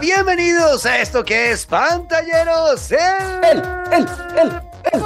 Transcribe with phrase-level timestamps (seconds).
[0.00, 2.98] bienvenidos a esto que es Pantalleros, el,
[3.44, 3.58] el,
[3.92, 4.06] el,
[4.92, 5.00] el,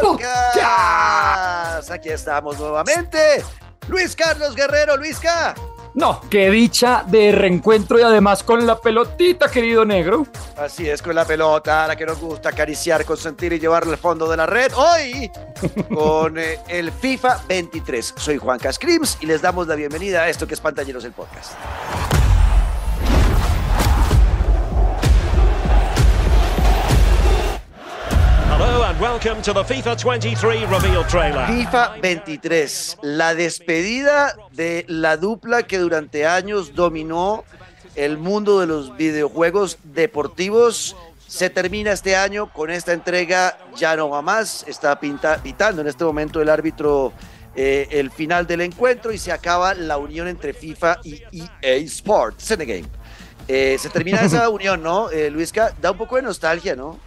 [0.00, 1.90] podcast.
[1.90, 3.42] Aquí estamos nuevamente.
[3.88, 5.54] Luis Carlos Guerrero, Luisca.
[5.94, 10.26] No, qué dicha de reencuentro y además con la pelotita, querido negro.
[10.56, 14.30] Así es, con la pelota, la que nos gusta acariciar, consentir y llevarla al fondo
[14.30, 14.72] de la red.
[14.74, 15.30] Hoy
[15.94, 18.14] con eh, el FIFA 23.
[18.16, 21.52] Soy Juan Cascrims y les damos la bienvenida a esto que es Pantalleros el Podcast.
[28.58, 31.46] Hello and welcome to the FIFA 23 reveal trailer.
[31.46, 37.44] FIFA 23, la despedida de la dupla que durante años dominó
[37.94, 40.96] el mundo de los videojuegos deportivos.
[41.28, 44.64] Se termina este año con esta entrega, ya no va más.
[44.66, 47.12] Está pinta, pitando en este momento el árbitro
[47.54, 51.22] eh, el final del encuentro y se acaba la unión entre FIFA y
[51.62, 52.88] EA Sports en the game.
[53.46, 55.10] Eh, se termina esa unión, ¿no?
[55.10, 57.06] Eh, Luisca, da un poco de nostalgia, ¿no?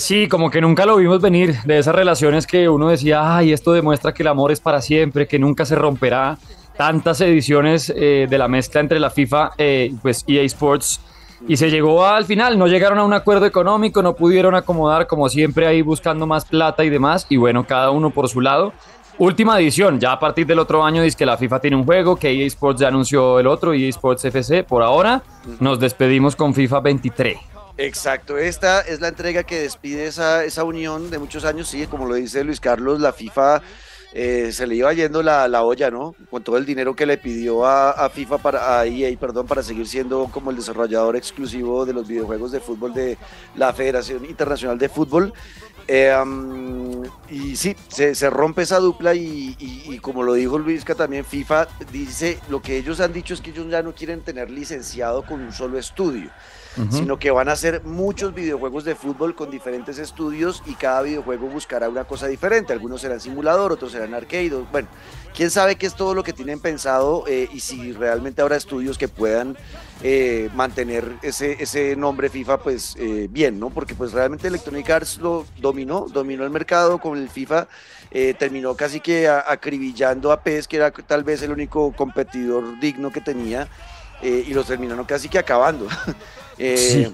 [0.00, 3.72] Sí, como que nunca lo vimos venir de esas relaciones que uno decía, ay, esto
[3.72, 6.38] demuestra que el amor es para siempre, que nunca se romperá.
[6.74, 11.02] Tantas ediciones eh, de la mezcla entre la FIFA eh, pues EA Sports
[11.46, 15.28] y se llegó al final, no llegaron a un acuerdo económico, no pudieron acomodar como
[15.28, 18.72] siempre ahí buscando más plata y demás y bueno, cada uno por su lado.
[19.18, 22.16] Última edición, ya a partir del otro año dice que la FIFA tiene un juego,
[22.16, 24.64] que EA Sports ya anunció el otro, EA Sports FC.
[24.64, 25.22] Por ahora
[25.60, 27.49] nos despedimos con FIFA 23.
[27.76, 32.06] Exacto, esta es la entrega que despide esa, esa unión de muchos años, sí, como
[32.06, 33.62] lo dice Luis Carlos, la FIFA
[34.12, 36.16] eh, se le iba yendo la, la, olla, ¿no?
[36.30, 40.28] Con todo el dinero que le pidió a, FIFA para EA, perdón, para seguir siendo
[40.32, 43.16] como el desarrollador exclusivo de los videojuegos de fútbol de
[43.54, 45.32] la Federación Internacional de Fútbol.
[45.86, 46.12] Eh,
[47.30, 52.38] y sí, se, rompe esa dupla y, y, como lo dijo Luisca también, FIFA dice,
[52.48, 55.52] lo que ellos han dicho es que ellos ya no quieren tener licenciado con un
[55.52, 56.30] solo estudio.
[56.90, 61.48] Sino que van a hacer muchos videojuegos de fútbol con diferentes estudios y cada videojuego
[61.48, 62.72] buscará una cosa diferente.
[62.72, 64.50] Algunos serán simulador, otros serán arcade.
[64.70, 64.88] Bueno,
[65.34, 68.98] quién sabe qué es todo lo que tienen pensado eh, y si realmente habrá estudios
[68.98, 69.56] que puedan
[70.02, 73.70] eh, mantener ese, ese nombre FIFA pues eh, bien, ¿no?
[73.70, 77.68] Porque pues realmente Electronic Arts lo dominó, dominó el mercado con el FIFA.
[78.38, 83.20] Terminó casi que acribillando a PES, que era tal vez el único competidor digno que
[83.20, 83.68] tenía,
[84.20, 85.86] y los terminaron casi que acabando.
[86.60, 87.10] Eh,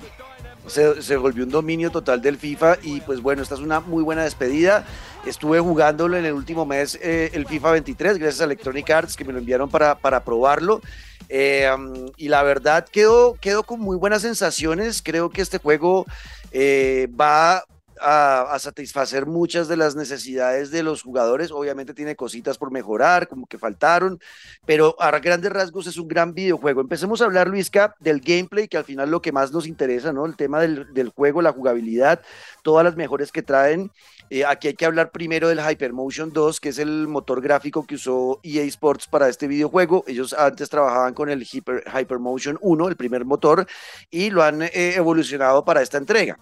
[0.66, 4.02] se, se, volvió un dominio total del FIFA y pues bueno, esta es una muy
[4.02, 4.84] buena despedida.
[5.24, 9.24] Estuve jugándolo en el último mes eh, el FIFA 23 gracias a Electronic Arts que
[9.24, 10.82] me lo enviaron para, para probarlo.
[11.28, 15.00] Eh, um, y la verdad quedó, quedó con muy buenas sensaciones.
[15.00, 16.06] Creo que este juego
[16.52, 17.64] va
[18.00, 21.50] a, satisfacer muchas de las necesidades de los jugadores.
[21.50, 24.20] Obviamente tiene cositas por mejorar, como que faltaron,
[24.64, 26.80] pero a grandes rasgos es un gran videojuego.
[26.80, 30.26] Empecemos a hablar, Luisca, del gameplay, que al final lo que más nos interesa, ¿no?
[30.26, 32.20] El tema del, del juego, la jugabilidad,
[32.62, 33.90] todas las mejores que traen.
[34.28, 37.94] Eh, aquí hay que hablar primero del Hypermotion 2, que es el motor gráfico que
[37.94, 40.04] usó EA Sports para este videojuego.
[40.06, 43.66] Ellos antes trabajaban con el Hyper, Hypermotion 1, el primer motor,
[44.10, 46.38] y lo han eh, evolucionado para esta entrega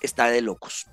[0.00, 0.86] está de locos.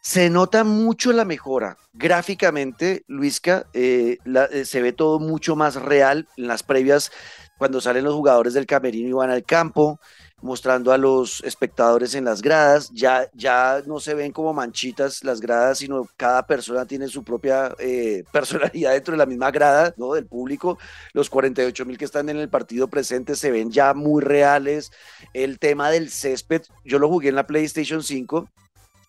[0.00, 1.78] Se nota mucho la mejora.
[1.92, 4.18] Gráficamente, Luisca, eh,
[4.52, 7.10] eh, se ve todo mucho más real en las previas,
[7.58, 9.98] cuando salen los jugadores del camerino y van al campo,
[10.42, 12.90] mostrando a los espectadores en las gradas.
[12.92, 17.74] Ya, ya no se ven como manchitas las gradas, sino cada persona tiene su propia
[17.78, 20.14] eh, personalidad dentro de la misma grada ¿no?
[20.14, 20.78] del público.
[21.12, 24.92] Los 48 mil que están en el partido presente se ven ya muy reales.
[25.32, 28.48] El tema del césped, yo lo jugué en la PlayStation 5.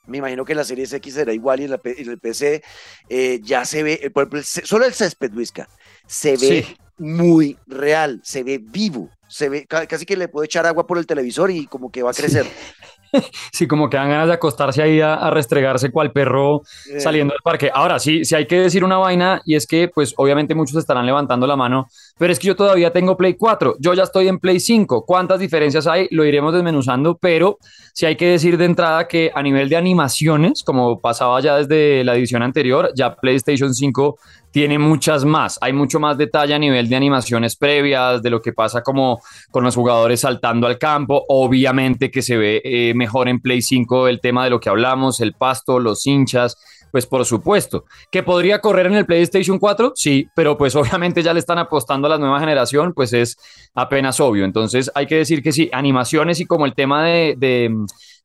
[0.08, 2.64] Me imagino que la Series X será igual y en, el PC
[3.10, 5.68] eh, ya se ve, por ejemplo, solo el césped, Luisca,
[6.08, 6.78] se ve.
[6.98, 11.06] Muy real, se ve vivo se ve casi que le puede echar agua por el
[11.06, 12.46] televisor y como que va a crecer.
[12.46, 13.20] Sí,
[13.52, 17.00] sí como que dan ganas de acostarse ahí a, a restregarse cual perro eh.
[17.00, 17.70] saliendo del parque.
[17.74, 21.06] Ahora sí, sí hay que decir una vaina y es que pues obviamente muchos estarán
[21.06, 21.88] levantando la mano,
[22.18, 25.06] pero es que yo todavía tengo Play 4, yo ya estoy en Play 5.
[25.06, 26.08] ¿Cuántas diferencias hay?
[26.12, 27.58] Lo iremos desmenuzando, pero
[27.94, 32.04] sí hay que decir de entrada que a nivel de animaciones, como pasaba ya desde
[32.06, 34.18] la edición anterior, ya PlayStation 5
[34.58, 38.54] tiene muchas más, hay mucho más detalle a nivel de animaciones previas, de lo que
[38.54, 39.22] pasa como
[39.52, 44.08] con los jugadores saltando al campo, obviamente que se ve eh, mejor en Play 5
[44.08, 46.58] el tema de lo que hablamos, el pasto, los hinchas,
[46.92, 51.36] pues por supuesto, que podría correr en el PlayStation 4, sí, pero pues obviamente ya
[51.36, 53.38] le están apostando a la nueva generación, pues es
[53.76, 57.76] apenas obvio, entonces hay que decir que sí, animaciones y como el tema de, de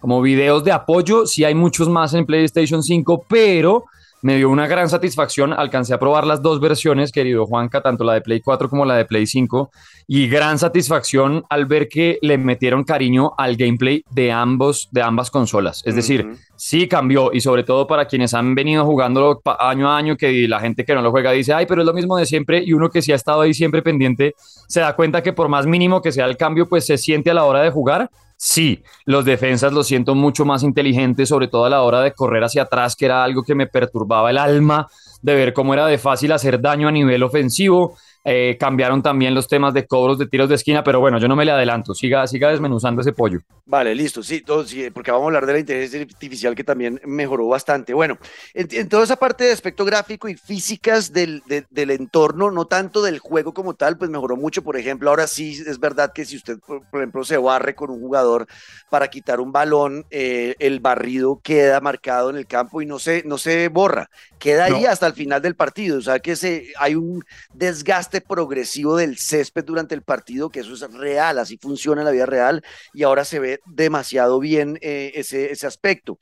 [0.00, 3.85] como videos de apoyo, sí hay muchos más en PlayStation 5, pero
[4.22, 5.52] me dio una gran satisfacción.
[5.52, 8.96] Alcancé a probar las dos versiones, querido Juanca, tanto la de Play 4 como la
[8.96, 9.70] de Play 5,
[10.06, 15.30] y gran satisfacción al ver que le metieron cariño al gameplay de, ambos, de ambas
[15.30, 15.82] consolas.
[15.84, 20.16] Es decir, sí cambió, y sobre todo para quienes han venido jugando año a año,
[20.16, 22.62] que la gente que no lo juega dice, ay, pero es lo mismo de siempre,
[22.64, 24.34] y uno que sí ha estado ahí siempre pendiente,
[24.68, 27.34] se da cuenta que por más mínimo que sea el cambio, pues se siente a
[27.34, 28.08] la hora de jugar
[28.44, 32.42] Sí, los defensas los siento mucho más inteligentes, sobre todo a la hora de correr
[32.42, 34.88] hacia atrás, que era algo que me perturbaba el alma,
[35.22, 37.96] de ver cómo era de fácil hacer daño a nivel ofensivo.
[38.24, 41.34] Eh, cambiaron también los temas de cobros de tiros de esquina, pero bueno, yo no
[41.34, 43.40] me le adelanto, siga, siga desmenuzando ese pollo.
[43.66, 47.00] Vale, listo, sí, todo, sí, porque vamos a hablar de la inteligencia artificial que también
[47.04, 47.94] mejoró bastante.
[47.94, 48.19] Bueno,
[48.54, 53.19] en, toda esa parte de aspecto gráfico y físicas del, del, entorno, no tanto del
[53.19, 54.62] juego como tal, pues mejoró mucho.
[54.62, 58.00] Por ejemplo, ahora sí es verdad que si usted, por, ejemplo, se barre con un
[58.00, 58.46] jugador
[58.90, 63.22] para quitar un balón, eh, el barrido queda marcado en el campo y no se,
[63.25, 65.98] no se borra, queda ahí hasta el final del partido.
[65.98, 70.75] O sea que se, hay un desgaste progresivo del césped durante el partido, que eso
[70.75, 72.62] es real, así funciona en la vida real,
[72.93, 76.19] y ahora se ve demasiado bien eh, ese, ese aspecto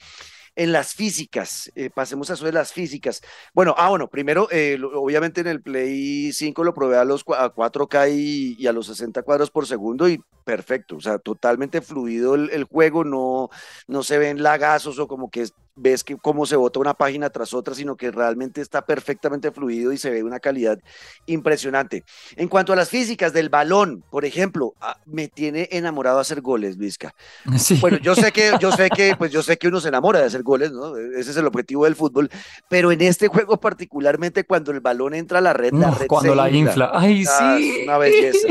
[0.56, 3.22] en las físicas, eh, pasemos a eso de las físicas.
[3.54, 7.54] Bueno, ah, bueno, primero, eh, obviamente en el Play 5 lo probé a los a
[7.54, 8.10] 4K
[8.58, 12.64] y, a los 60 cuadros por segundo y perfecto, o sea, totalmente fluido el, el,
[12.64, 13.48] juego, no,
[13.86, 17.54] no se ven lagazos o como que ves que cómo se bota una página tras
[17.54, 20.78] otra, sino que realmente está perfectamente fluido y se ve una calidad
[21.26, 22.04] impresionante.
[22.36, 26.76] En cuanto a las físicas del balón, por ejemplo, ah, me tiene enamorado hacer goles,
[26.76, 27.14] Vizca.
[27.80, 30.26] Bueno, yo sé que, yo sé que, pues yo sé que uno se enamora de
[30.26, 30.96] hacer goles, ¿no?
[30.96, 32.30] Ese es el objetivo del fútbol,
[32.68, 36.34] pero en este juego particularmente cuando el balón entra a la red, la red cuando
[36.34, 36.90] la infla.
[36.92, 37.70] Ay, ah, sí.
[37.70, 38.48] Es una belleza.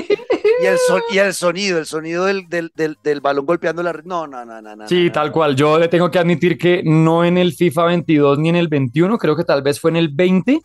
[0.62, 0.78] Y el,
[1.12, 4.04] y el sonido, el sonido del, del, del, balón golpeando la red.
[4.06, 4.88] No, no, no, no.
[4.88, 5.56] Sí, tal cual.
[5.56, 9.18] Yo le tengo que admitir que no en el FIFA 22 ni en el 21,
[9.18, 10.62] creo que tal vez fue en el 20.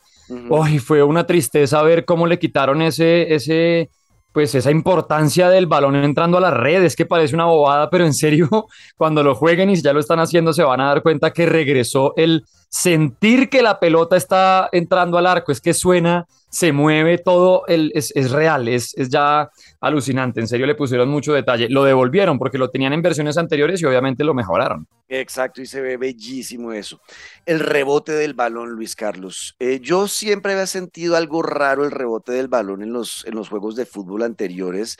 [0.48, 3.90] Uy, fue una tristeza ver cómo le quitaron ese, ese,
[4.32, 6.82] pues esa importancia del balón entrando a la red.
[6.82, 8.48] Es que parece una bobada, pero en serio,
[8.96, 11.46] cuando lo jueguen y si ya lo están haciendo, se van a dar cuenta que
[11.46, 12.44] regresó el
[12.74, 15.52] sentir que la pelota está entrando al arco.
[15.52, 19.48] Es que suena se mueve todo, el, es, es real, es, es, ya
[19.80, 20.40] alucinante.
[20.40, 21.68] En serio, le pusieron mucho detalle.
[21.68, 24.88] Lo devolvieron porque lo tenían en versiones anteriores y obviamente lo mejoraron.
[25.08, 27.00] Exacto, y se ve bellísimo eso.
[27.46, 29.54] El rebote del balón, Luis Carlos.
[29.60, 33.48] Eh, yo siempre había sentido algo raro el rebote del balón en los, en los
[33.48, 34.96] juegos de fútbol anteriores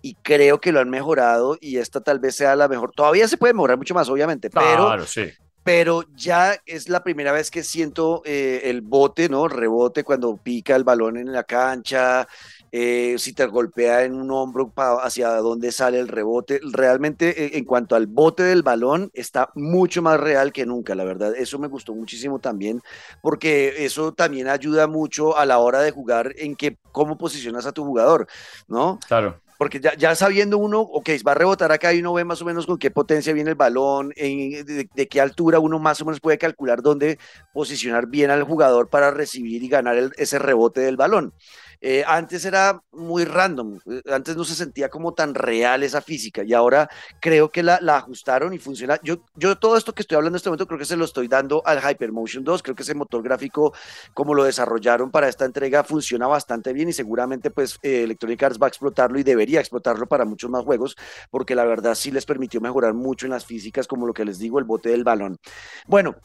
[0.00, 2.92] y creo que lo han mejorado y esta tal vez sea la mejor.
[2.92, 5.30] Todavía se puede mejorar mucho más, obviamente, pero claro, sí
[5.68, 9.48] pero ya es la primera vez que siento eh, el bote, ¿no?
[9.48, 12.26] Rebote cuando pica el balón en la cancha,
[12.72, 14.72] eh, si te golpea en un hombro
[15.02, 16.58] hacia dónde sale el rebote.
[16.72, 21.04] Realmente eh, en cuanto al bote del balón está mucho más real que nunca, la
[21.04, 21.34] verdad.
[21.36, 22.80] Eso me gustó muchísimo también,
[23.20, 27.72] porque eso también ayuda mucho a la hora de jugar en que cómo posicionas a
[27.72, 28.26] tu jugador,
[28.68, 28.98] ¿no?
[29.06, 32.44] Claro porque ya, sabiendo uno, ok, va a rebotar acá y uno ve más o
[32.44, 36.38] menos con qué potencia viene el balón, de, qué altura uno más o menos puede
[36.38, 37.18] calcular dónde
[37.52, 41.34] posicionar bien al jugador para recibir y ganar ese rebote del balón.
[41.80, 46.42] Eh, antes era muy random, eh, antes no se sentía como tan real esa física
[46.42, 46.90] y ahora
[47.20, 48.98] creo que la, ajustaron y funciona.
[49.04, 51.28] Yo, yo todo esto que estoy hablando en este momento creo que se lo estoy
[51.28, 53.72] dando al Hypermotion 2, creo que ese motor gráfico
[54.12, 58.58] como lo desarrollaron para esta entrega funciona bastante bien y seguramente pues eh, Electronic Arts
[58.60, 60.96] va a explotarlo y debería explotarlo para muchos más juegos
[61.30, 64.38] porque la verdad sí les permitió mejorar mucho en las físicas como lo que les
[64.38, 65.38] digo, el bote del balón.
[65.86, 66.16] Bueno,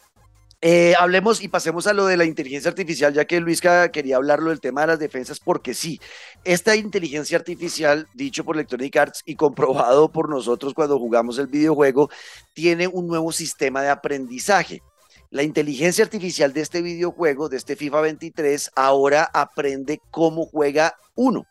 [0.65, 4.49] eh, hablemos y pasemos a lo de la inteligencia artificial, ya que Luisca quería hablarlo
[4.49, 5.99] del tema de las defensas, porque sí,
[6.45, 12.09] esta inteligencia artificial, dicho por Electronic Arts y comprobado por nosotros cuando jugamos el videojuego,
[12.53, 14.81] tiene un nuevo sistema de aprendizaje.
[15.31, 21.45] La inteligencia artificial de este videojuego, de este FIFA 23, ahora aprende cómo juega uno.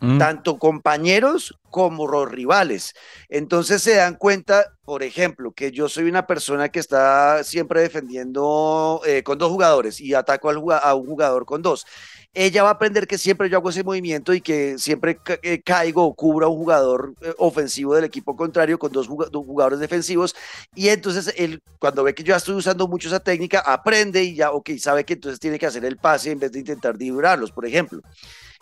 [0.00, 2.94] Tanto compañeros como rivales.
[3.28, 9.00] Entonces se dan cuenta, por ejemplo, que yo soy una persona que está siempre defendiendo
[9.04, 11.84] eh, con dos jugadores y ataco a un jugador con dos.
[12.34, 16.04] Ella va a aprender que siempre yo hago ese movimiento y que siempre eh, caigo
[16.04, 20.36] o cubro a un jugador eh, ofensivo del equipo contrario con dos, jugadores defensivos.
[20.74, 24.52] Y entonces él, cuando ve que yo estoy usando mucho esa técnica, aprende y ya,
[24.52, 27.66] ok, sabe que entonces tiene que hacer el pase en vez de intentar diburarlos, por
[27.66, 28.02] ejemplo.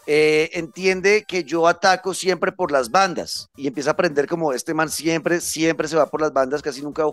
[0.06, 4.72] Eh, entiende que yo ataco siempre por las bandas y empieza a aprender como este
[4.72, 7.04] man siempre, siempre se va por las bandas, casi nunca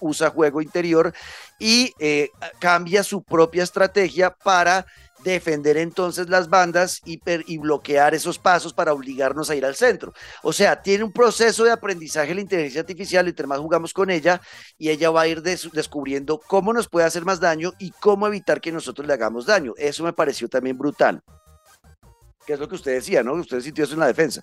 [0.00, 1.12] usa juego interior
[1.58, 4.86] y eh, cambia su propia estrategia para
[5.22, 10.12] defender entonces las bandas y, y, bloquear esos pasos para obligarnos a ir al centro.
[10.42, 14.40] O sea, tiene un proceso de aprendizaje la inteligencia artificial, entre más jugamos con ella,
[14.78, 18.60] y ella va a ir descubriendo cómo nos puede hacer más daño y cómo evitar
[18.60, 19.74] que nosotros le hagamos daño.
[19.76, 21.22] Eso me pareció también brutal.
[22.48, 23.34] Que es lo que usted decía, ¿no?
[23.34, 24.42] Usted sintió eso en la defensa.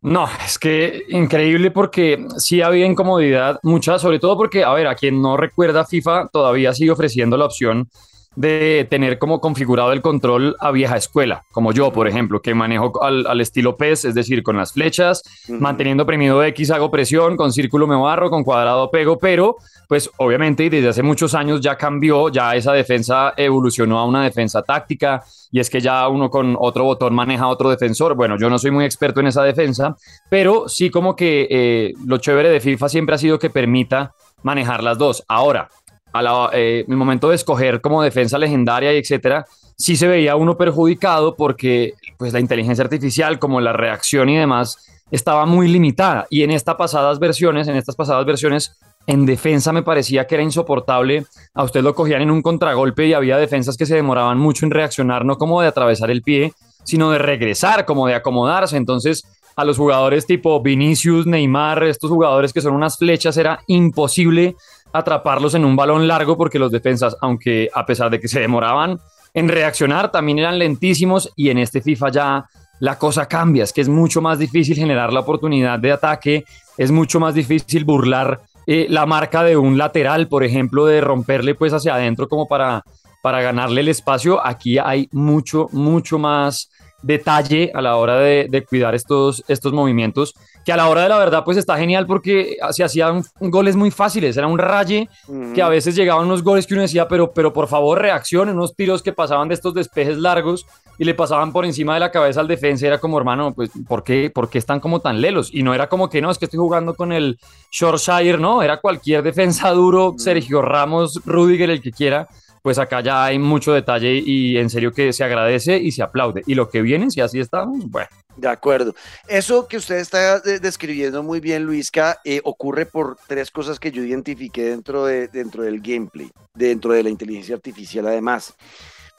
[0.00, 4.94] No, es que increíble porque sí había incomodidad, mucha, sobre todo porque, a ver, a
[4.94, 7.90] quien no recuerda, FIFA todavía sigue ofreciendo la opción
[8.36, 13.02] de tener como configurado el control a vieja escuela, como yo, por ejemplo, que manejo
[13.02, 17.86] al, estilo PES, es decir, con las flechas, manteniendo premido X hago presión, con círculo
[17.86, 19.56] me barro, con cuadrado pego, pero
[19.88, 24.24] pues obviamente y desde hace muchos años ya cambió, ya esa defensa evolucionó a una
[24.24, 28.14] defensa táctica y es que ya uno con otro botón maneja otro defensor.
[28.14, 29.94] Bueno, yo no soy muy experto en esa defensa,
[30.30, 34.82] pero sí como que eh, lo chévere de FIFA siempre ha sido que permita manejar
[34.82, 35.24] las dos.
[35.28, 35.68] Ahora,
[36.12, 41.34] a eh, momento de escoger como defensa legendaria y etcétera, sí se veía uno perjudicado
[41.34, 46.26] porque pues la inteligencia artificial, como la reacción y demás, estaba muy limitada.
[46.30, 48.76] Y en estas pasadas versiones, en estas pasadas versiones,
[49.06, 51.26] en defensa me parecía que era insoportable.
[51.54, 54.70] A usted lo cogían en un contragolpe y había defensas que se demoraban mucho en
[54.70, 56.52] reaccionar, no como de atravesar el pie,
[56.84, 58.76] sino de regresar, como de acomodarse.
[58.76, 59.24] Entonces,
[59.56, 64.56] a los jugadores tipo Vinicius, Neymar, estos jugadores que son unas flechas, era imposible
[64.92, 68.98] atraparlos en un balón largo porque los defensas, aunque a pesar de que se demoraban
[69.34, 72.44] en reaccionar, también eran lentísimos y en este FIFA ya
[72.80, 76.44] la cosa cambia, es que es mucho más difícil generar la oportunidad de ataque,
[76.76, 81.54] es mucho más difícil burlar eh, la marca de un lateral, por ejemplo, de romperle
[81.54, 82.84] pues hacia adentro como para,
[83.22, 84.44] para ganarle el espacio.
[84.44, 86.70] Aquí hay mucho, mucho más
[87.02, 91.08] detalle a la hora de, de cuidar estos, estos movimientos que a la hora de
[91.08, 95.08] la verdad pues está genial porque se hacían goles muy fáciles, era un raye
[95.54, 98.74] que a veces llegaban unos goles que uno decía, pero, pero por favor reaccionen, unos
[98.74, 100.66] tiros que pasaban de estos despejes largos
[100.98, 104.04] y le pasaban por encima de la cabeza al defensa, era como hermano, pues ¿por
[104.04, 105.48] qué, ¿por qué están como tan lelos?
[105.52, 107.38] Y no era como que no, es que estoy jugando con el
[107.70, 112.28] Shortshire, no, era cualquier defensa duro, Sergio Ramos, Rudiger, el que quiera,
[112.62, 116.42] pues acá ya hay mucho detalle y en serio que se agradece y se aplaude.
[116.46, 118.08] Y lo que viene, si así estamos, bueno.
[118.36, 118.94] De acuerdo.
[119.28, 124.02] Eso que usted está describiendo muy bien, Luisca, eh, ocurre por tres cosas que yo
[124.02, 128.54] identifiqué dentro, de, dentro del gameplay, dentro de la inteligencia artificial además.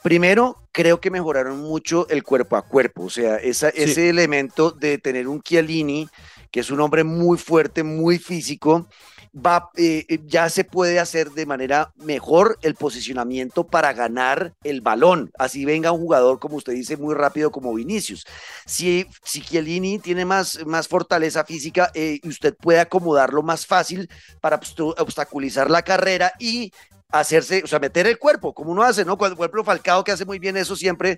[0.02, 4.98] Primero, creo que mejoraron mucho el cuerpo a cuerpo, o sea, esa, ese elemento de
[4.98, 6.08] tener un Chiellini,
[6.50, 8.86] que es un hombre muy fuerte, muy físico,
[9.34, 14.80] va, eh, eh, ya se puede hacer de manera mejor el posicionamiento para ganar el
[14.80, 15.30] balón.
[15.38, 18.24] Así venga un jugador, como usted dice, muy rápido como Vinicius.
[18.64, 24.08] Si, si Chiellini tiene más, más fortaleza física, eh, usted puede acomodarlo más fácil
[24.40, 24.60] para
[24.98, 26.72] obstaculizar la carrera y
[27.10, 29.16] hacerse, o sea, meter el cuerpo, como uno hace, ¿no?
[29.16, 31.14] Cuando, por ejemplo, Falcao, que hace muy bien eso siempre,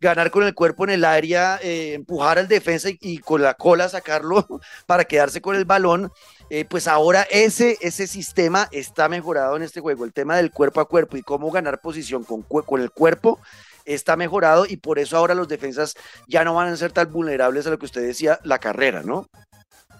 [0.00, 4.44] ganar con el cuerpo en el área, empujar al defensa y, con la cola sacarlo
[4.86, 6.10] para quedarse con el balón.
[6.50, 10.04] Eh, pues ahora ese, ese sistema está mejorado en este juego.
[10.04, 13.38] El tema del cuerpo a cuerpo y cómo ganar posición con, con el cuerpo
[13.84, 15.94] está mejorado y por eso ahora los defensas
[16.26, 19.26] ya no van a ser tan vulnerables a lo que usted decía, la carrera, ¿no?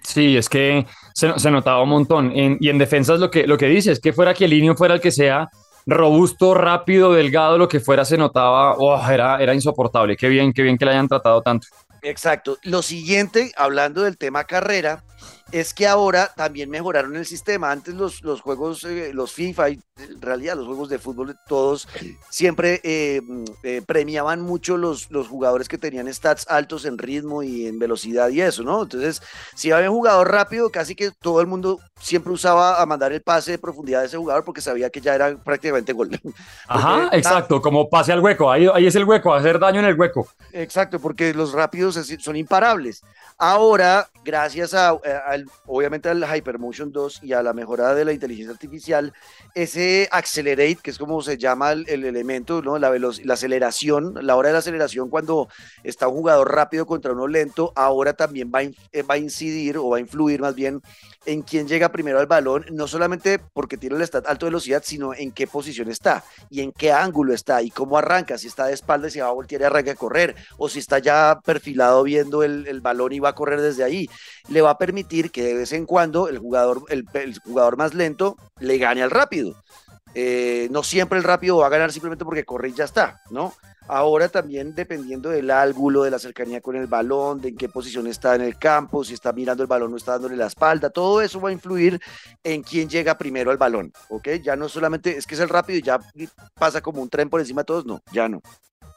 [0.03, 2.33] Sí, es que se, notaba un montón.
[2.35, 4.95] y en defensas lo que, lo que dice es que fuera que el niño fuera
[4.95, 5.49] el que sea
[5.89, 10.17] robusto, rápido, delgado, lo que fuera, se notaba, oh, era, era insoportable.
[10.17, 11.67] Qué bien, qué bien que le hayan tratado tanto.
[12.03, 12.59] Exacto.
[12.63, 15.03] Lo siguiente, hablando del tema carrera,
[15.53, 17.71] es que ahora también mejoraron el sistema.
[17.71, 21.89] Antes los, los juegos, eh, los FIFA, y en realidad los juegos de fútbol, todos
[22.29, 23.21] siempre eh,
[23.63, 28.29] eh, premiaban mucho los, los jugadores que tenían stats altos en ritmo y en velocidad
[28.29, 28.83] y eso, ¿no?
[28.83, 29.23] Entonces,
[29.55, 33.23] si había un jugador rápido, casi que todo el mundo siempre usaba a mandar el
[33.23, 36.11] pase de profundidad de ese jugador porque sabía que ya era prácticamente gol.
[36.69, 39.99] Ajá, exacto, como pase al hueco, ahí, ahí es el hueco, hacer daño en el
[39.99, 40.29] hueco.
[40.53, 43.03] Exacto, porque los rápidos son imparables.
[43.37, 44.99] Ahora, gracias a,
[45.67, 49.13] obviamente al Hypermotion 2 y a la mejora de la inteligencia artificial,
[49.55, 52.79] ese accelerate, que es como se llama el, elemento, ¿no?
[52.79, 55.49] la, la aceleración, la hora de la aceleración cuando
[55.83, 59.91] está un jugador rápido contra uno lento, ahora también va eh, va a incidir o
[59.91, 60.81] va a influir más bien
[61.29, 65.31] en quién llega primero al balón, no solamente porque tiene el stat velocidad, sino en
[65.31, 69.09] qué posición está y en qué ángulo está y cómo arranca, si está de espalda
[69.09, 72.43] y se va a voltear y arranca a correr, o si está ya perfilado viendo
[72.43, 74.09] el, balón y va a correr desde ahí.
[74.49, 77.05] Le va a permitir que de vez en cuando el jugador, el,
[77.45, 79.55] jugador más lento le gane al rápido.
[80.15, 83.55] Eh, no siempre el rápido va a ganar simplemente porque corre y ya está, ¿no?
[83.87, 88.07] Ahora también dependiendo del ángulo, de la cercanía con el balón, de en qué posición
[88.07, 91.23] está en el campo, si está mirando el balón o está dándole la espalda, todo
[91.23, 91.99] eso va a influir
[92.45, 94.29] en quién llega primero al balón, ¿ok?
[94.43, 95.99] Ya no solamente es que es el rápido y ya
[96.55, 98.43] pasa como un tren por encima de todos, no, ya no.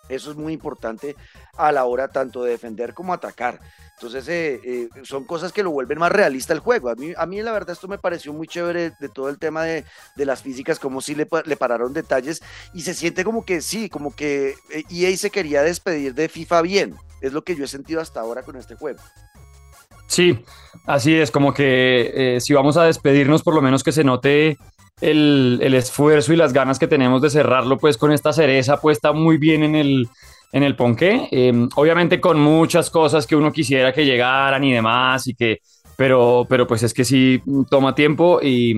[0.09, 1.15] Eso es muy importante
[1.55, 3.59] a la hora tanto de defender como atacar.
[4.01, 6.89] Entonces, eh, eh, son cosas que lo vuelven más realista el juego.
[6.89, 9.63] A mí, a mí, la verdad, esto me pareció muy chévere de todo el tema
[9.63, 12.41] de, de las físicas, como si le, le, pararon detalles
[12.73, 14.55] y se siente como que sí, como que
[14.89, 16.95] EA eh, se quería despedir de FIFA bien.
[17.21, 18.99] Es lo que yo he sentido hasta ahora con este juego.
[20.07, 20.43] Sí,
[20.87, 24.57] así es, como que si vamos a despedirnos, por lo menos que se note
[24.99, 29.13] el, el, esfuerzo y las ganas que tenemos de cerrarlo, pues con esta cereza puesta
[29.13, 30.09] muy bien en el,
[30.51, 31.27] en el ponqué.
[31.31, 35.59] Eh, obviamente con muchas cosas que uno quisiera que llegaran y demás, y que,
[35.95, 38.75] pero, pero pues es que sí toma tiempo y,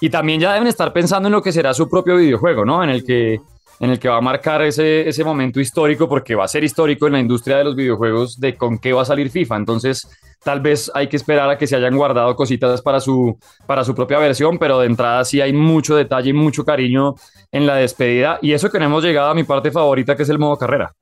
[0.00, 2.82] y, también ya deben estar pensando en lo que será su propio videojuego, ¿no?
[2.82, 3.40] En el que,
[3.80, 7.06] en el que va a marcar ese, ese momento histórico, porque va a ser histórico
[7.06, 9.56] en la industria de los videojuegos de con qué va a salir FIFA.
[9.56, 10.06] Entonces,
[10.44, 13.94] tal vez hay que esperar a que se hayan guardado cositas para su, para su
[13.94, 17.14] propia versión, pero de entrada sí hay mucho detalle y mucho cariño
[17.50, 18.38] en la despedida.
[18.42, 20.92] Y eso que no hemos llegado a mi parte favorita, que es el modo carrera.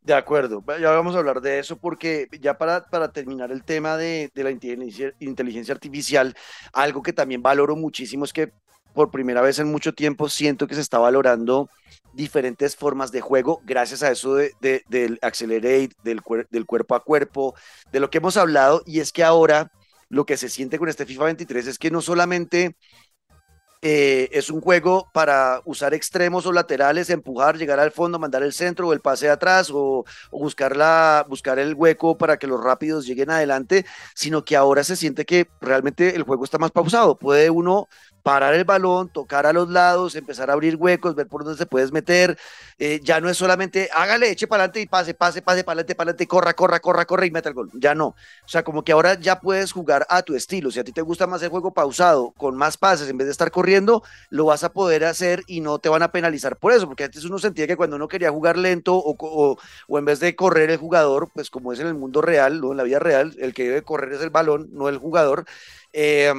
[0.00, 3.98] De acuerdo, ya vamos a hablar de eso porque ya para, para terminar el tema
[3.98, 6.34] de, de la inteligencia, inteligencia artificial,
[6.72, 8.50] algo que también valoro muchísimo es que
[8.94, 11.68] por primera vez en mucho tiempo siento que se está valorando
[12.18, 16.20] diferentes formas de juego gracias a eso de, de, del accelerate, del,
[16.50, 17.54] del cuerpo a cuerpo,
[17.92, 19.70] de lo que hemos hablado y es que ahora
[20.08, 22.76] lo que se siente con este FIFA 23 es que no solamente
[23.80, 28.52] eh, es un juego para usar extremos o laterales, empujar, llegar al fondo, mandar el
[28.52, 32.60] centro o el pase atrás o, o buscar, la, buscar el hueco para que los
[32.60, 37.16] rápidos lleguen adelante, sino que ahora se siente que realmente el juego está más pausado.
[37.16, 37.88] Puede uno
[38.22, 41.66] parar el balón, tocar a los lados, empezar a abrir huecos, ver por dónde se
[41.66, 42.38] puedes meter.
[42.78, 45.94] Eh, ya no es solamente hágale, eche para adelante y pase, pase, pase para adelante,
[45.94, 47.70] para adelante, corra, corra, corra, corra y meta el gol.
[47.74, 48.08] Ya no.
[48.08, 50.70] O sea, como que ahora ya puedes jugar a tu estilo.
[50.70, 53.32] Si a ti te gusta más el juego pausado, con más pases, en vez de
[53.32, 56.86] estar corriendo, lo vas a poder hacer y no te van a penalizar por eso,
[56.86, 59.58] porque antes uno sentía que cuando uno quería jugar lento o, o,
[59.88, 62.70] o en vez de correr el jugador, pues como es en el mundo real, ¿no?
[62.70, 65.44] en la vida real, el que debe correr es el balón, no el jugador.
[65.92, 66.32] Eh,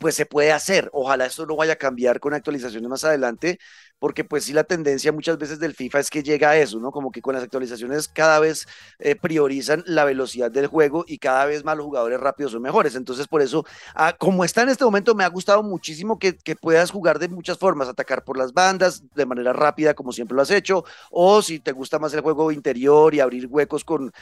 [0.00, 0.90] pues se puede hacer.
[0.92, 3.58] Ojalá esto no vaya a cambiar con actualizaciones más adelante,
[4.00, 6.90] porque pues sí la tendencia muchas veces del FIFA es que llega a eso, ¿no?
[6.90, 8.66] Como que con las actualizaciones cada vez
[8.98, 12.96] eh, priorizan la velocidad del juego y cada vez más los jugadores rápidos son mejores.
[12.96, 13.64] Entonces por eso,
[13.94, 17.28] ah, como está en este momento, me ha gustado muchísimo que, que, puedas jugar de
[17.28, 21.42] muchas formas, atacar por las bandas de manera rápida como siempre lo has hecho, o
[21.42, 24.12] si te gusta más el juego interior y abrir huecos con,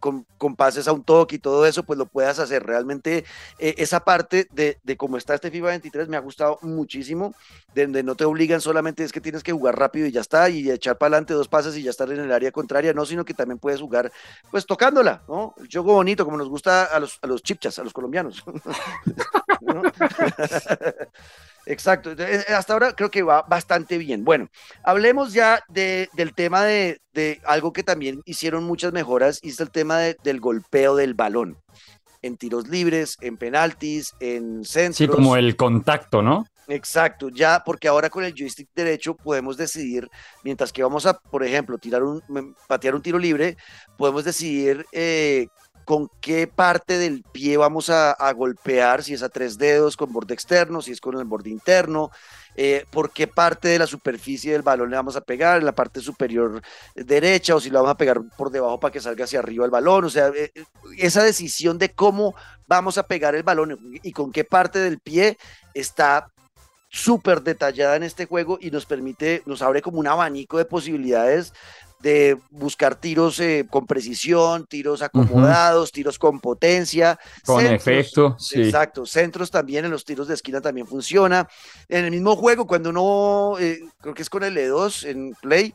[0.00, 2.64] con, con pases a un toque y todo eso, pues lo puedas hacer.
[2.64, 3.24] Realmente
[3.58, 7.34] eh, esa parte de, de cómo está este FIFA 23 me ha gustado muchísimo,
[7.74, 10.48] de donde no te obligan solamente es que tienes que jugar rápido y ya está,
[10.48, 13.24] y echar para adelante dos pases y ya estar en el área contraria, no, sino
[13.24, 14.12] que también puedes jugar,
[14.52, 15.52] pues tocándola, ¿no?
[15.58, 18.44] El juego bonito, como nos gusta a los, a los chipchas, a los colombianos.
[21.66, 22.14] Exacto,
[22.56, 24.24] hasta ahora creo que va bastante bien.
[24.24, 24.48] Bueno,
[24.84, 29.58] hablemos ya de, del tema de, de, algo que también hicieron muchas mejoras, y es
[29.58, 31.58] el tema de, del golpeo del balón
[32.22, 34.96] en tiros libres, en penaltis, en centros.
[34.96, 36.46] Sí, como el contacto, ¿no?
[36.68, 40.08] Exacto, ya porque ahora con el joystick derecho podemos decidir,
[40.42, 42.22] mientras que vamos a, por ejemplo, tirar un,
[42.66, 43.56] patear un tiro libre,
[43.96, 45.46] podemos decidir eh,
[45.84, 50.34] con qué parte del pie vamos a, golpear, si es a tres dedos con borde
[50.34, 52.10] externo, si es con el borde interno,
[52.56, 55.74] eh, por qué parte de la superficie del balón le vamos a pegar, en la
[55.76, 56.60] parte superior
[56.96, 59.70] derecha, o si lo vamos a pegar por debajo para que salga hacia arriba el
[59.70, 60.50] balón, o sea, eh,
[60.98, 62.34] esa decisión de cómo
[62.66, 65.38] vamos a pegar el balón y con qué parte del pie
[65.72, 66.26] está
[66.96, 71.52] súper detallada en este juego y nos permite, nos abre como un abanico de posibilidades
[72.00, 75.94] de buscar tiros eh, con precisión, tiros acomodados, uh -huh.
[75.94, 77.18] tiros con potencia.
[77.44, 78.62] Con centros, efecto, sí.
[78.62, 81.48] Exacto, centros también, en los tiros de esquina también funciona.
[81.88, 85.74] En el mismo juego, cuando uno, eh, creo que es con el E2 en Play,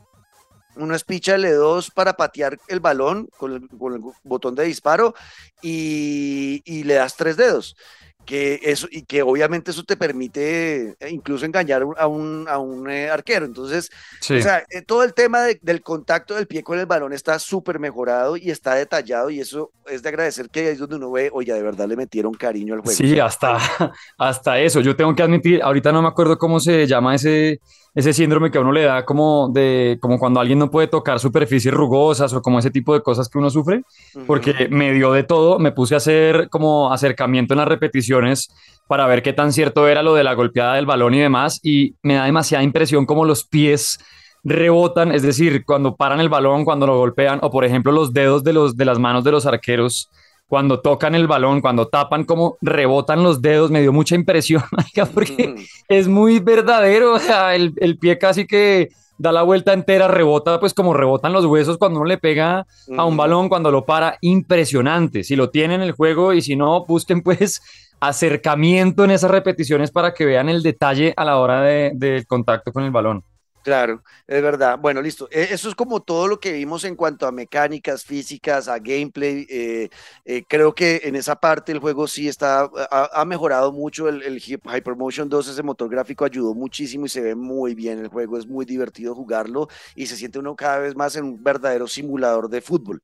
[0.76, 5.14] uno espicha el E2 para patear el balón con el, con el botón de disparo
[5.60, 7.76] y, y le das tres dedos
[8.24, 13.10] que eso y que obviamente eso te permite incluso engañar a un, a un eh,
[13.10, 13.44] arquero.
[13.44, 14.34] Entonces, sí.
[14.34, 17.38] o sea, eh, todo el tema de, del contacto del pie con el balón está
[17.38, 21.30] súper mejorado y está detallado y eso es de agradecer que es donde uno ve,
[21.32, 22.96] oye, de verdad le metieron cariño al juego.
[22.96, 23.58] Sí, hasta,
[24.18, 24.80] hasta eso.
[24.80, 27.60] Yo tengo que admitir, ahorita no me acuerdo cómo se llama ese,
[27.94, 31.20] ese síndrome que a uno le da como de como cuando alguien no puede tocar
[31.20, 34.26] superficies rugosas o como ese tipo de cosas que uno sufre, uh -huh.
[34.26, 38.50] porque me dio de todo, me puse a hacer como acercamiento en la repetición repeticiones
[38.88, 41.94] para ver qué tan cierto era lo de la golpeada del balón y demás, y
[42.02, 43.98] me da demasiada impresión como los pies
[44.44, 48.44] rebotan, es decir, cuando paran el balón, cuando lo golpean, o por ejemplo los dedos
[48.44, 50.10] de, los, de las manos de los arqueros,
[50.46, 54.62] cuando tocan el balón, cuando tapan, como rebotan los dedos, me dio mucha impresión,
[55.14, 55.54] porque
[55.88, 58.90] es muy verdadero, o sea, el, el pie casi que
[59.22, 63.04] da la vuelta entera, rebota, pues como rebotan los huesos cuando uno le pega a
[63.04, 65.22] un balón, cuando lo para, impresionante.
[65.22, 67.62] Si lo tienen en el juego y si no, busquen pues
[68.02, 72.72] acercamiento en esas repeticiones para que vean el detalle a la hora del de contacto
[72.72, 73.24] con el balón.
[73.62, 74.76] Claro, es verdad.
[74.78, 75.28] Bueno, listo.
[75.30, 79.46] E, eso es como todo lo que vimos en cuanto a mecánicas, físicas, a gameplay.
[79.48, 79.88] Eh,
[80.24, 84.08] eh, creo que en esa parte el juego sí está, ha, mejorado mucho.
[84.08, 88.00] El, el, Hypermotion 2, ese motor gráfico ayudó muchísimo y se ve muy bien.
[88.00, 91.42] El juego es muy divertido jugarlo y se siente uno cada vez más en un
[91.42, 93.00] verdadero simulador de fútbol.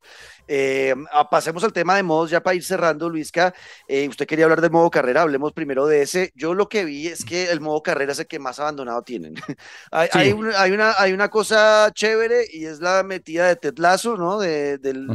[0.48, 3.54] Eh, ah, pasemos al tema de modos ya para ir cerrando, Luisca.
[4.08, 6.32] usted quería hablar del modo carrera, hablemos primero de ese.
[6.34, 9.34] Yo lo que vi es que el modo carrera es el que más abandonado tienen.
[9.92, 13.78] hay, hay un hay una, hay una cosa chévere y es la metida de Ted
[13.78, 14.38] Lasso, ¿no?
[14.38, 15.06] De, del,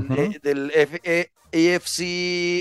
[0.42, 0.72] del
[1.54, 2.00] AFC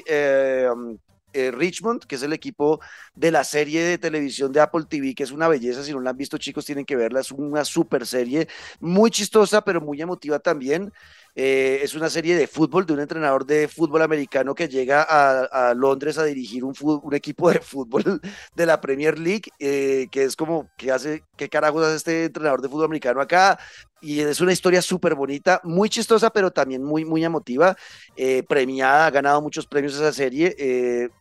[0.07, 0.99] eh, um,
[1.33, 2.81] eh, Richmond, que es el equipo
[3.15, 6.11] de la serie de televisión de Apple TV, que es una belleza, si no la
[6.11, 8.49] han visto chicos tienen que verla, es una super serie,
[8.81, 10.93] muy chistosa, pero muy emotiva también.
[11.35, 15.73] Eh, es una serie de fútbol de un entrenador de fútbol americano que llega a,
[15.75, 16.75] Londres a dirigir un,
[17.13, 18.21] equipo de fútbol
[18.55, 22.61] de la Premier League, eh, que es como, ¿qué hace, qué carajos hace este entrenador
[22.61, 23.59] de fútbol americano acá?
[24.03, 27.77] Y es una historia súper bonita, muy chistosa, pero también muy, muy emotiva,
[28.17, 30.55] eh, premiada, ha ganado muchos premios esa serie,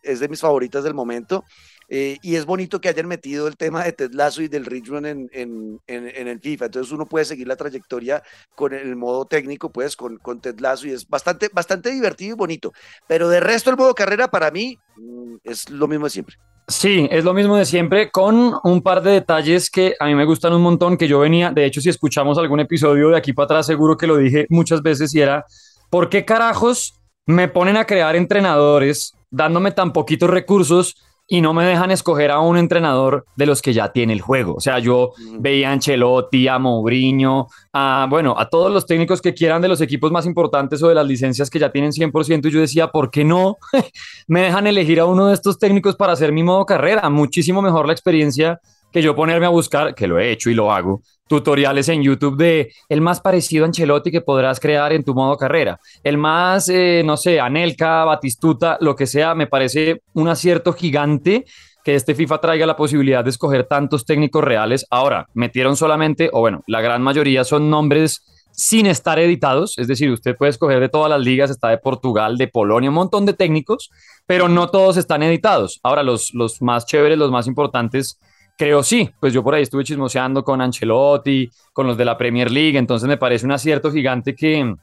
[0.02, 1.44] es de mis favoritas del momento.
[1.88, 5.06] Eh, y es bonito que hayan metido el tema de Ted Lasso y del Richmond
[5.06, 6.66] en, en, el FIFA.
[6.66, 8.22] Entonces uno puede seguir la trayectoria
[8.54, 12.38] con el modo técnico, pues con, con Ted Lasso y es bastante, bastante divertido y
[12.38, 12.72] bonito.
[13.06, 16.36] Pero de resto el modo carrera para mí mm, es lo mismo de siempre.
[16.68, 20.24] Sí, es lo mismo de siempre, con un par de detalles que a mí me
[20.24, 23.46] gustan un montón, que yo venía, de hecho, si escuchamos algún episodio de aquí para
[23.46, 25.44] atrás, seguro que lo dije muchas veces y era,
[25.90, 30.96] ¿por qué carajos me ponen a crear entrenadores dándome tan poquitos recursos
[31.32, 34.52] y no me dejan escoger a un entrenador de los que ya tiene el juego.
[34.54, 39.32] O sea, yo veía a Ancelotti, a Mourinho, a, bueno, a todos los técnicos que
[39.32, 42.46] quieran de los equipos más importantes o de las licencias que ya tienen 100%.
[42.46, 43.56] Y yo decía, ¿por qué no
[44.26, 47.08] me dejan elegir a uno de estos técnicos para hacer mi modo carrera?
[47.08, 48.60] Muchísimo mejor la experiencia
[48.92, 52.36] que yo ponerme a buscar, que lo he hecho y lo hago, tutoriales en YouTube
[52.36, 55.80] de el más parecido a Ancelotti que podrás crear en tu modo carrera.
[56.04, 61.46] El más, eh, no sé, Anelka, Batistuta, lo que sea, me parece un acierto gigante
[61.84, 64.86] que este FIFA traiga la posibilidad de escoger tantos técnicos reales.
[64.90, 70.10] Ahora, metieron solamente, o bueno, la gran mayoría son nombres sin estar editados, es decir,
[70.10, 73.32] usted puede escoger de todas las ligas, está de Portugal, de Polonia, un montón de
[73.32, 73.90] técnicos,
[74.26, 75.80] pero no todos están editados.
[75.82, 78.18] Ahora, los, los más chéveres, los más importantes,
[78.56, 82.50] Creo sí, pues yo por ahí estuve chismoseando con Ancelotti, con los de la Premier
[82.50, 84.74] League, entonces me parece un acierto gigante que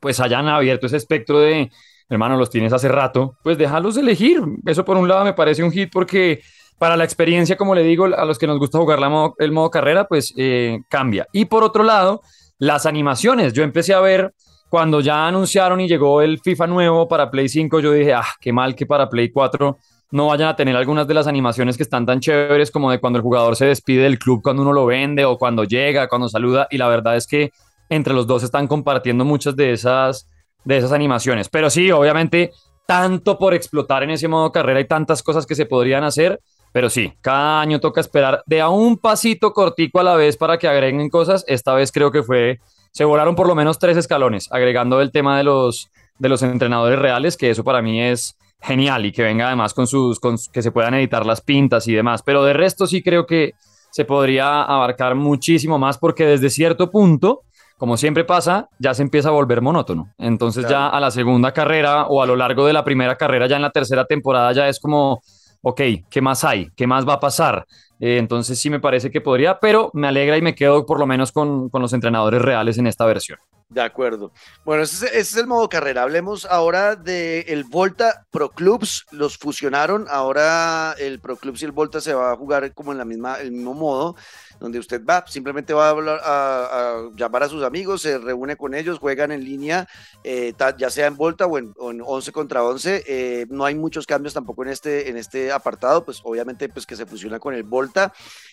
[0.00, 1.70] pues hayan abierto ese espectro de,
[2.08, 4.40] hermano, los tienes hace rato, pues déjalos elegir.
[4.66, 6.42] Eso por un lado me parece un hit porque
[6.78, 9.70] para la experiencia, como le digo, a los que nos gusta jugar la el modo
[9.70, 11.28] carrera, pues eh, cambia.
[11.32, 12.22] Y por otro lado,
[12.58, 13.52] las animaciones.
[13.52, 14.34] Yo empecé a ver
[14.68, 18.52] cuando ya anunciaron y llegó el FIFA nuevo para Play 5, yo dije, ah, qué
[18.52, 19.76] mal que para Play 4
[20.12, 23.18] no vayan a tener algunas de las animaciones que están tan chéveres como de cuando
[23.18, 26.68] el jugador se despide del club cuando uno lo vende o cuando llega, cuando saluda.
[26.70, 27.50] Y la verdad es que
[27.88, 30.28] entre los dos están compartiendo muchas de esas,
[30.64, 31.48] de esas animaciones.
[31.48, 32.52] Pero sí, obviamente,
[32.86, 36.40] tanto por explotar en ese modo carrera y tantas cosas que se podrían hacer.
[36.72, 40.58] Pero sí, cada año toca esperar de a un pasito cortico a la vez para
[40.58, 41.42] que agreguen cosas.
[41.48, 45.38] Esta vez creo que fue, se volaron por lo menos tres escalones, agregando el tema
[45.38, 49.48] de los, de los entrenadores reales, que eso para mí es genial y que venga
[49.48, 52.22] además con sus, con, que se puedan editar las pintas y demás.
[52.22, 53.54] Pero de resto sí creo que
[53.90, 57.42] se podría abarcar muchísimo más porque desde cierto punto,
[57.76, 60.12] como siempre pasa, ya se empieza a volver monótono.
[60.18, 63.56] Entonces ya a la segunda carrera o a lo largo de la primera carrera, ya
[63.56, 65.20] en la tercera temporada ya es como,
[65.62, 66.70] ok, ¿qué más hay?
[66.76, 67.66] ¿Qué más va a pasar?
[67.98, 71.06] Eh, entonces sí me parece que podría, pero me alegra y me quedo por lo
[71.06, 73.38] menos con, con los entrenadores reales en esta versión.
[73.72, 74.32] De acuerdo.
[74.66, 76.02] Bueno, ese, es el modo carrera.
[76.02, 79.06] Hablemos ahora del el Volta Pro Clubs.
[79.10, 80.06] Los fusionaron.
[80.10, 83.36] Ahora el Pro Clubs y el Volta se va a jugar como en la misma,
[83.36, 84.14] el mismo modo
[84.62, 88.74] donde usted va, simplemente va a, hablar, a, llamar a sus amigos, se reúne con
[88.74, 89.88] ellos, juegan en línea,
[90.22, 93.02] eh, ya sea en Volta o en, 11 contra 11.
[93.06, 96.94] Eh, no hay muchos cambios tampoco en este, en este apartado, pues obviamente pues que
[96.94, 98.12] se fusiona con el Volta.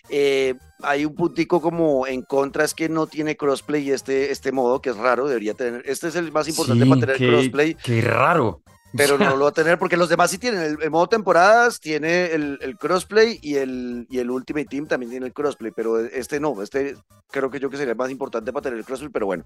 [0.10, 4.82] Eh, hay un puntico como en contra, es que no tiene crossplay este, este modo,
[4.82, 5.84] que es raro, debería tener.
[5.86, 7.76] Este es el más importante para tener crossplay.
[7.76, 8.62] Qué raro.
[8.96, 10.78] Pero no lo va a tener porque los demás sí tienen.
[10.82, 15.34] El, modo temporadas tiene el, crossplay y el, y el Ultimate Team también tiene el
[15.34, 16.62] crossplay, pero este no.
[16.62, 16.96] Este
[17.32, 19.44] creo que yo que sería más importante para tener el crossplay, pero bueno.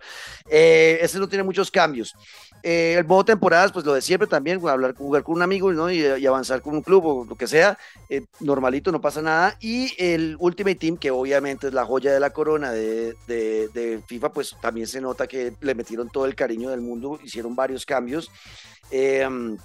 [0.49, 2.15] Eh, este no tiene muchos cambios.
[2.61, 5.91] Eh, el modo temporadas, pues lo de siempre también, hablar, jugar con un amigo ¿no?
[5.91, 7.77] y, avanzar con un club o lo que sea,
[8.09, 9.57] eh, normalito, no pasa nada.
[9.59, 14.01] Y el Ultimate Team, que obviamente es la joya de la corona de, de, de
[14.07, 17.85] FIFA, pues también se nota que le metieron todo el cariño del mundo, hicieron varios
[17.85, 18.31] cambios.
[18.95, 19.57] Em,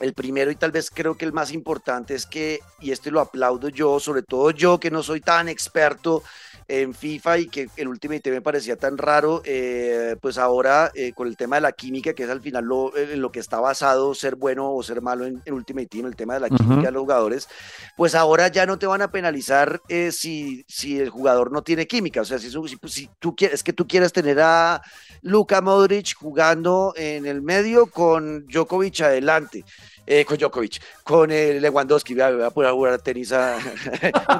[0.00, 3.20] el primero y tal vez creo que el más importante es que, y este lo
[3.20, 6.22] aplaudo yo, sobre todo yo que no soy tan experto
[6.68, 11.28] en FIFA y que el Ultimate me parecía tan raro, eh, pues ahora eh, con
[11.28, 14.14] el tema de la química, que es al final lo, en lo que está basado
[14.14, 17.02] ser bueno o ser malo en, Ultimate Team, el tema de la química de los
[17.02, 17.48] jugadores,
[17.96, 21.86] pues ahora ya no te van a penalizar eh, si, si el jugador no tiene
[21.86, 22.20] química.
[22.20, 24.82] O sea, si, si, si tú quieres, que tú quieres tener a
[25.22, 29.64] Luka Modric jugando en el medio con Djokovic adelante
[30.06, 33.56] eh, con Djokovic, con el Lewandowski, voy a, voy a poder jugar tenis a,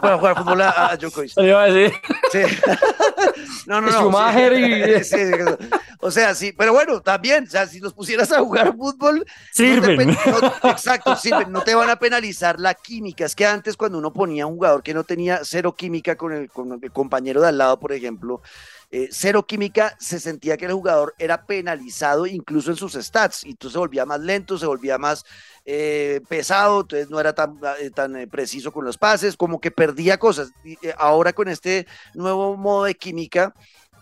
[0.01, 1.33] voy a jugar fútbol a, a Djokovic.
[2.33, 2.41] Sí.
[3.67, 4.01] no, no, no.
[4.01, 5.05] Schumacher y...
[5.05, 5.17] sí,
[6.01, 10.09] o sea, sí, pero bueno, también, o sea, si los pusieras a jugar fútbol, sirven.
[10.09, 10.15] No
[10.71, 13.25] exacto, sirven, no te van a penalizar la química.
[13.25, 16.51] Es que antes cuando uno ponía un jugador que no tenía cero química con el,
[16.51, 18.43] con el compañero de al lado, por ejemplo,
[18.91, 23.55] eh, cero química, se sentía que el jugador era penalizado incluso en sus stats, y
[23.55, 25.25] tú se volvía más lento, se volvía más
[25.65, 30.19] eh, pesado, entonces no era tan, eh, tan preciso con los pases, como que perdía
[30.19, 30.53] cosas.
[30.65, 33.55] Y, ahora con este nuevo modo de química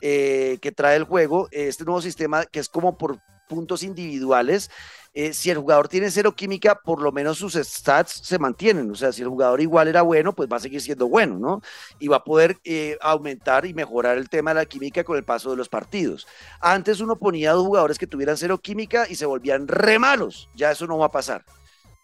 [0.04, 4.70] que trae el juego, este nuevo sistema que es como por puntos individuales,
[5.16, 8.90] eh, si el jugador tiene cero química, por lo menos sus stats se mantienen.
[8.90, 11.60] O sea, si el jugador igual era bueno, pues va a seguir siendo bueno, ¿no?
[12.00, 15.24] Y va a poder eh, aumentar y mejorar el tema de la química con el
[15.24, 16.26] paso de los partidos.
[16.60, 20.50] Antes uno ponía dos jugadores que tuvieran cero química y se volvían re malos.
[20.54, 21.44] Ya eso no va a pasar.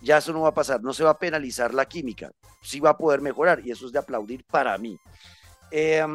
[0.01, 0.81] Ya eso no va a pasar.
[0.81, 2.31] No se va a penalizar la química.
[2.63, 4.97] Sí va a poder mejorar y eso es de aplaudir para mí.
[5.73, 6.07] Eh,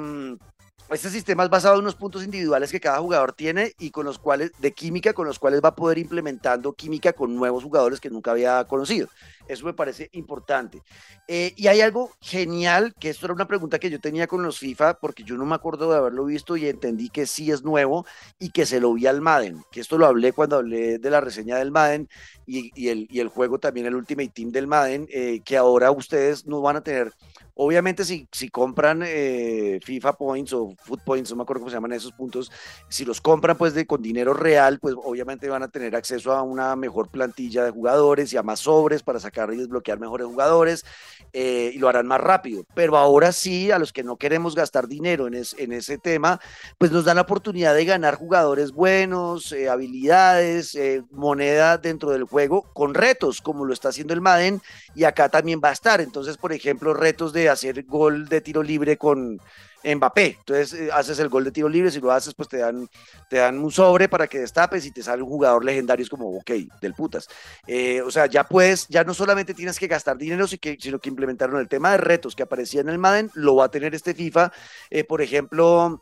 [0.92, 4.20] este sistema es basado en unos puntos individuales que cada jugador tiene y con los
[4.20, 8.12] cuales, de química, con los cuales va a poder implementando química con nuevos jugadores que
[8.12, 9.08] nunca había conocido.
[9.48, 10.82] Eso me parece importante.
[11.28, 14.60] Eh, y hay algo genial, que esto era una pregunta que yo tenía con los
[14.60, 18.06] FIFA, porque yo no me acuerdo de haberlo visto y entendí que sí es nuevo
[18.40, 21.22] y que se lo vi al Madden, que esto lo hablé cuando hablé de la
[21.22, 22.08] reseña del Madden
[22.46, 26.76] y, el, juego también, el Ultimate Team del Madden, eh, que ahora ustedes no van
[26.76, 27.12] a tener
[27.58, 31.76] Obviamente, si, si compran eh, FIFA Points o Food Points, no me acuerdo cómo se
[31.76, 32.52] llaman esos puntos,
[32.90, 36.42] si los compran pues de, con dinero real, pues obviamente van a tener acceso a
[36.42, 40.86] una mejor plantilla de jugadores y a más sobres para sacar y desbloquear mejores jugadores
[41.34, 42.66] eh, y lo harán más rápido.
[42.74, 45.36] Pero ahora sí, a los que no queremos gastar dinero en,
[45.74, 46.40] ese tema,
[46.78, 50.78] pues nos dan la oportunidad de ganar jugadores buenos, eh, habilidades,
[51.12, 54.62] moneda dentro del juego con retos, como lo está haciendo el Madden
[54.94, 56.02] y acá también va a estar.
[56.02, 59.40] Entonces, por ejemplo, retos de hacer gol de tiro libre con
[59.86, 60.38] Mbappé.
[60.40, 62.88] Entonces eh, haces el gol de tiro libre, si lo haces, pues te dan,
[63.30, 66.30] te dan un sobre para que destapes y te sale un jugador legendario, es como,
[66.38, 67.28] ok, del putas.
[67.68, 71.60] Eh, o sea, ya puedes, ya no solamente tienes que gastar dinero, sino que implementaron
[71.60, 74.52] el tema de retos que aparecía en el Madden, lo va a tener este FIFA.
[74.90, 76.02] Eh, por ejemplo,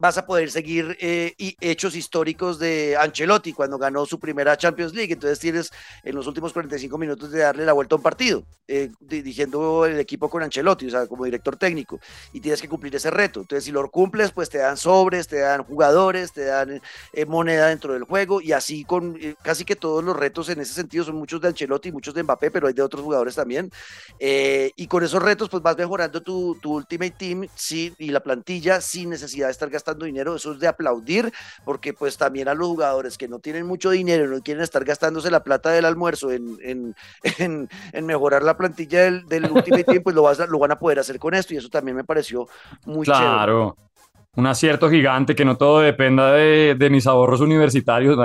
[0.00, 5.12] vas a poder seguir eh, hechos históricos de Ancelotti cuando ganó su primera Champions League.
[5.12, 5.70] Entonces tienes
[6.02, 10.00] en los últimos 45 minutos de darle la vuelta a un partido, eh, dirigiendo el
[10.00, 12.00] equipo con Ancelotti, o sea, como director técnico,
[12.32, 13.40] y tienes que cumplir ese reto.
[13.40, 16.80] Entonces, si lo cumples, pues te dan sobres, te dan jugadores, te dan
[17.12, 20.72] eh, moneda dentro del juego, y así con casi que todos los retos en ese
[20.72, 23.70] sentido son muchos de Ancelotti, muchos de Mbappé, pero hay de otros jugadores también.
[24.18, 28.80] y con esos retos, pues vas mejorando tu, tu Ultimate Team sí, y la plantilla
[28.80, 31.32] sin necesidad de estar gastando dinero, eso es de aplaudir,
[31.64, 35.30] porque pues también a los jugadores que no tienen mucho dinero, no quieren estar gastándose
[35.30, 36.94] la plata del almuerzo en, en,
[37.92, 40.98] en, mejorar la plantilla del, del Ultimate Team, pues lo, vas lo van a poder
[40.98, 42.48] hacer con esto y eso también me pareció
[42.84, 43.76] muy claro.
[44.36, 48.16] Un acierto gigante, que no todo dependa de, de mis ahorros universitarios.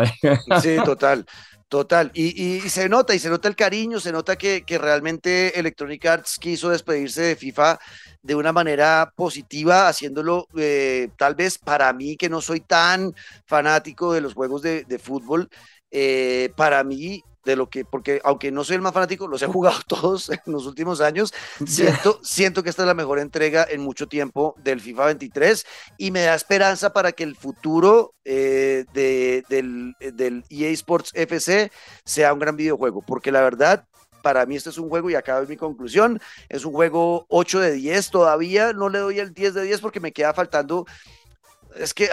[0.62, 1.26] Sí, total.
[1.68, 6.06] Total, y, y, se nota, y se nota el cariño, se nota que, realmente Electronic
[6.06, 7.80] Arts quiso despedirse de FIFA
[8.22, 13.14] de una manera positiva, haciéndolo eh, tal vez para mí que no soy tan
[13.48, 15.50] fanático de los juegos de, fútbol,
[15.90, 19.48] eh, para mí de lo que, porque aunque no soy el más fanático, los he
[19.48, 21.34] jugado todos en los últimos años,
[21.66, 25.66] siento, siento que esta es la mejor entrega en mucho tiempo del FIFA 23
[25.98, 31.72] y me da esperanza para que el futuro eh, de, del, del EA Sports FC
[32.04, 33.86] sea un gran videojuego, porque la verdad
[34.26, 37.60] para mí este es un juego, y acá es mi conclusión, es un juego 8
[37.60, 40.88] de 10 todavía, no le doy el 10 de 10 porque me queda faltando
[41.78, 42.10] es que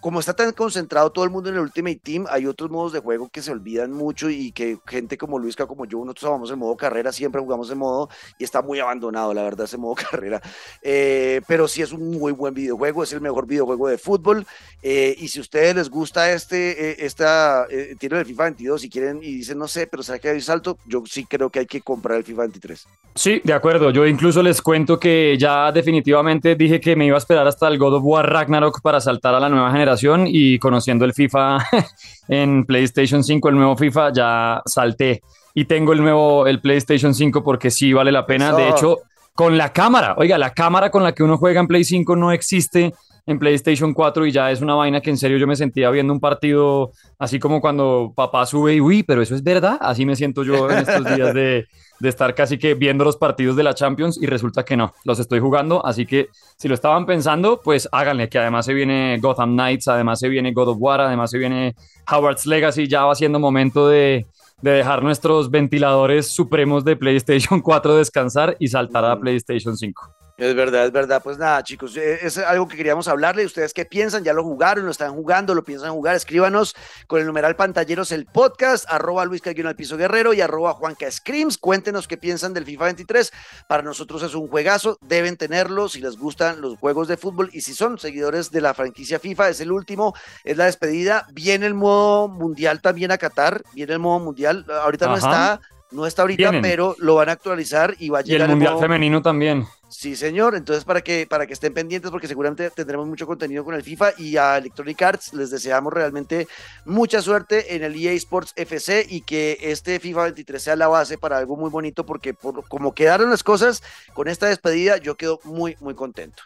[0.00, 3.00] como está tan concentrado todo el mundo en el Ultimate Team, hay otros modos de
[3.00, 6.58] juego que se olvidan mucho y que gente como Luisca, como yo, nosotros vamos en
[6.58, 8.08] modo carrera, siempre jugamos en modo
[8.38, 10.40] y está muy abandonado, la verdad, ese modo carrera.
[10.82, 14.46] Eh, pero sí es un muy buen videojuego, es el mejor videojuego de fútbol.
[14.82, 17.66] Eh, y si a ustedes les gusta este, eh, esta,
[17.98, 20.78] tiene el FIFA 22 y quieren y dicen, no sé, pero ¿será que hay salto?
[20.86, 22.86] Yo sí creo que hay que comprar el FIFA 23.
[23.16, 23.90] Sí, de acuerdo.
[23.90, 27.78] Yo incluso les cuento que ya definitivamente dije que me iba a esperar hasta el
[27.78, 31.58] God of War Ragnarok para saltar a la nueva generación y conociendo el FIFA
[32.28, 35.20] en PlayStation 5, el nuevo FIFA, ya salté
[35.52, 38.50] y tengo el nuevo, el PlayStation 5 porque sí vale la pena.
[38.54, 39.00] De hecho,
[39.34, 42.32] con la cámara, oiga, la cámara con la que uno juega en Play 5 no
[42.32, 42.94] existe
[43.28, 46.14] en PlayStation 4 y ya es una vaina que en serio yo me sentía viendo
[46.14, 50.16] un partido así como cuando papá sube y uy, pero eso es verdad, así me
[50.16, 51.66] siento yo en estos días de,
[52.00, 55.18] de estar casi que viendo los partidos de la Champions y resulta que no, los
[55.18, 59.52] estoy jugando, así que si lo estaban pensando, pues háganle, que además se viene Gotham
[59.52, 61.74] Knights, además se viene God of War, además se viene
[62.10, 64.26] Howard's Legacy, ya va siendo momento de,
[64.62, 70.17] de dejar nuestros ventiladores supremos de PlayStation 4 descansar y saltar a PlayStation 5.
[70.38, 71.20] Es verdad, es verdad.
[71.20, 73.44] Pues nada, chicos, eh, es algo que queríamos hablarle.
[73.44, 74.22] ¿Ustedes qué piensan?
[74.22, 74.84] ¿Ya lo jugaron?
[74.84, 75.52] ¿Lo están jugando?
[75.52, 76.14] ¿Lo piensan jugar?
[76.14, 76.76] Escríbanos
[77.08, 81.58] con el numeral pantalleros el podcast, arroba Luis al Piso Guerrero y arroba Juanca Screams.
[81.58, 83.32] Cuéntenos qué piensan del FIFA 23.
[83.66, 87.62] Para nosotros es un juegazo, deben tenerlo si les gustan los juegos de fútbol y
[87.62, 91.26] si son seguidores de la franquicia FIFA, es el último, es la despedida.
[91.32, 94.64] Viene el modo mundial también a Qatar, viene el modo mundial.
[94.84, 98.40] Ahorita no está no está ahorita, pero lo van a actualizar y va a llegar.
[98.40, 99.66] Y el Mundial Femenino también.
[99.88, 100.54] Sí, señor.
[100.54, 104.12] Entonces, para que, para que estén pendientes, porque seguramente tendremos mucho contenido con el FIFA
[104.18, 106.46] y a Electronic Arts les deseamos realmente
[106.84, 111.16] mucha suerte en el EA Sports FC y que este FIFA 23 sea la base
[111.16, 115.40] para algo muy bonito, porque por como quedaron las cosas con esta despedida, yo quedo
[115.44, 116.42] muy, muy contento.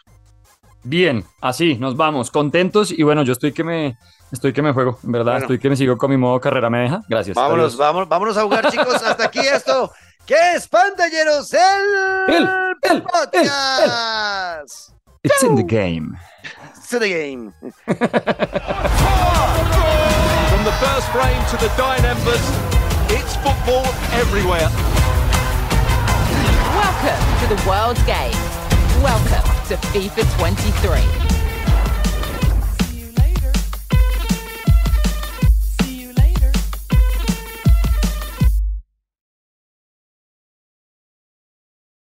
[0.85, 3.97] Bien, así nos vamos, contentos y bueno, yo estoy que me
[4.31, 6.79] estoy que me juego, en verdad, estoy que me sigo con mi modo carrera, me
[6.79, 7.01] deja.
[7.07, 7.35] Gracias.
[7.35, 8.95] Vámonos, vámonos, vámonos a jugar, chicos.
[8.95, 9.91] Hasta aquí esto.
[10.25, 11.53] ¿Qué es pantalleros?
[11.53, 12.47] El, el,
[12.83, 14.91] el podcast.
[15.21, 16.17] It's in the game.
[16.77, 17.53] It's in the game.
[17.61, 17.97] From
[20.63, 22.41] the first frame to the dying embers,
[23.09, 24.69] it's football everywhere.
[26.71, 28.31] Welcome to the world's game.
[29.03, 31.42] Welcome to FIFA 23.